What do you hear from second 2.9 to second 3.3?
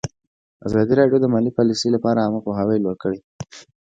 کړی.